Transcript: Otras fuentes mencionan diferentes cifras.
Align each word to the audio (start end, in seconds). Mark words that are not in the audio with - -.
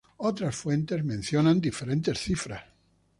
Otras 0.17 0.55
fuentes 0.55 1.05
mencionan 1.05 1.61
diferentes 1.61 2.17
cifras. 2.19 2.63